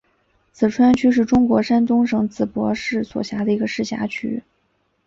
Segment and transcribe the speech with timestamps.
[0.55, 4.41] 淄川区是中国山东省淄博市所辖的一个市辖区。